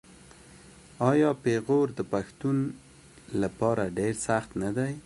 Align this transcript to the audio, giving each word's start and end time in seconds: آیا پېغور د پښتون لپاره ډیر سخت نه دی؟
آیا 1.09 1.29
پېغور 1.43 1.87
د 1.97 1.99
پښتون 2.13 2.57
لپاره 3.41 3.83
ډیر 3.97 4.13
سخت 4.27 4.49
نه 4.63 4.69
دی؟ 4.77 4.91